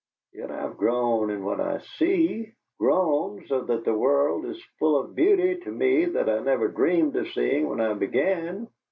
[0.33, 5.13] Yet I've grown in what I SEE grown so that the world is full of
[5.13, 8.67] beauty to me that I never dreamed of seeing when I began.